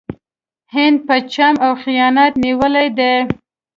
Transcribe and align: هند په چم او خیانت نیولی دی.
هند 0.75 0.97
په 1.07 1.15
چم 1.33 1.53
او 1.65 1.71
خیانت 1.83 2.33
نیولی 2.43 2.87
دی. 2.97 3.15